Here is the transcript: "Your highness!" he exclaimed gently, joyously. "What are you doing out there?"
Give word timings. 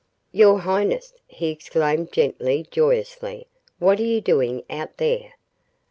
"Your 0.31 0.61
highness!" 0.61 1.13
he 1.27 1.49
exclaimed 1.49 2.11
gently, 2.11 2.65
joyously. 2.71 3.45
"What 3.77 3.99
are 3.99 4.03
you 4.03 4.19
doing 4.19 4.63
out 4.67 4.97
there?" 4.97 5.33